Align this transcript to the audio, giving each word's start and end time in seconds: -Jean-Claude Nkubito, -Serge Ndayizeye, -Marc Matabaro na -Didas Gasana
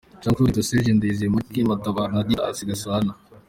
-Jean-Claude 0.09 0.35
Nkubito, 0.35 0.61
-Serge 0.63 0.91
Ndayizeye, 0.93 1.29
-Marc 1.31 1.53
Matabaro 1.69 2.11
na 2.13 2.21
-Didas 2.23 2.59
Gasana 2.69 3.11